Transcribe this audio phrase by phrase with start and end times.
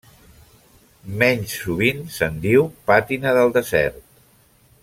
[1.23, 4.05] Menys sovint se'n diu pàtina del desert.